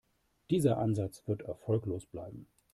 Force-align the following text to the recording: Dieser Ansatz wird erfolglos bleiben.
Dieser 0.49 0.79
Ansatz 0.79 1.21
wird 1.27 1.43
erfolglos 1.43 2.07
bleiben. 2.07 2.47